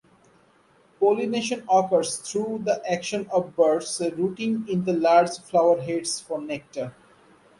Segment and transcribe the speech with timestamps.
[0.99, 6.95] Pollination occurs through the action of birds rooting in the large flowerheads for nectar.